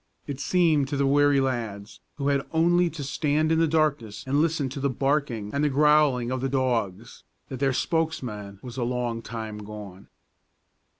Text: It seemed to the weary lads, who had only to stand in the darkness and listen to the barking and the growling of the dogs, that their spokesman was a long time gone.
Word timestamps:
It 0.25 0.39
seemed 0.39 0.87
to 0.87 0.97
the 0.97 1.05
weary 1.05 1.39
lads, 1.39 1.99
who 2.15 2.29
had 2.29 2.41
only 2.51 2.89
to 2.89 3.03
stand 3.03 3.51
in 3.51 3.59
the 3.59 3.67
darkness 3.67 4.23
and 4.25 4.41
listen 4.41 4.67
to 4.69 4.79
the 4.79 4.89
barking 4.89 5.53
and 5.53 5.63
the 5.63 5.69
growling 5.69 6.31
of 6.31 6.41
the 6.41 6.49
dogs, 6.49 7.23
that 7.49 7.59
their 7.59 7.71
spokesman 7.71 8.57
was 8.63 8.77
a 8.77 8.83
long 8.83 9.21
time 9.21 9.59
gone. 9.59 10.07